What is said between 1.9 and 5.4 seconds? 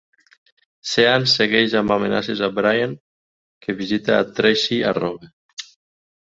amenaces a Brian, que visita a Tracy a Roma.